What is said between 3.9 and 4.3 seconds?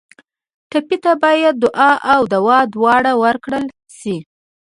شي.